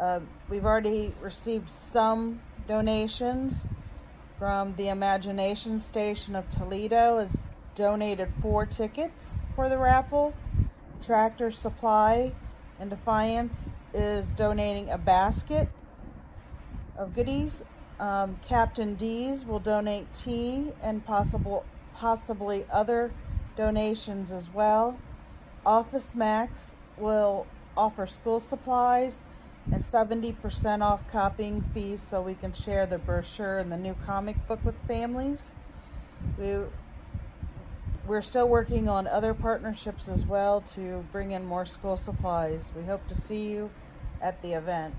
Uh, 0.00 0.18
we've 0.48 0.64
already 0.64 1.12
received 1.22 1.70
some 1.70 2.40
donations 2.66 3.68
from 4.40 4.74
the 4.74 4.88
Imagination 4.88 5.78
Station 5.78 6.34
of 6.34 6.50
Toledo 6.50 7.18
has 7.18 7.30
donated 7.76 8.32
four 8.42 8.66
tickets 8.66 9.38
for 9.54 9.68
the 9.68 9.78
raffle. 9.78 10.34
Tractor 11.02 11.50
Supply 11.50 12.32
and 12.80 12.90
Defiance 12.90 13.74
is 13.92 14.32
donating 14.32 14.90
a 14.90 14.98
basket 14.98 15.68
of 16.98 17.14
goodies. 17.14 17.62
Um, 18.00 18.38
Captain 18.48 18.94
D's 18.96 19.44
will 19.44 19.60
donate 19.60 20.06
tea 20.14 20.72
and 20.82 21.04
possible 21.04 21.64
possibly 21.94 22.64
other 22.72 23.12
donations 23.56 24.32
as 24.32 24.48
well. 24.52 24.98
Office 25.64 26.14
Max 26.14 26.74
will 26.98 27.46
offer 27.76 28.06
school 28.06 28.40
supplies 28.40 29.20
and 29.72 29.82
70% 29.82 30.82
off 30.82 31.00
copying 31.10 31.62
fees 31.72 32.02
so 32.02 32.20
we 32.20 32.34
can 32.34 32.52
share 32.52 32.86
the 32.86 32.98
brochure 32.98 33.58
and 33.58 33.70
the 33.72 33.76
new 33.76 33.94
comic 34.04 34.36
book 34.46 34.62
with 34.64 34.78
families. 34.86 35.54
We, 36.38 36.56
we're 38.06 38.22
still 38.22 38.48
working 38.48 38.88
on 38.88 39.06
other 39.06 39.34
partnerships 39.34 40.08
as 40.08 40.26
well 40.26 40.62
to 40.74 41.06
bring 41.12 41.32
in 41.32 41.44
more 41.44 41.66
school 41.66 41.96
supplies. 41.96 42.70
We 42.74 42.84
hope 42.84 43.08
to 43.08 43.14
see 43.14 43.44
you 43.48 43.70
at 44.20 44.42
the 44.42 44.52
event. 44.52 44.94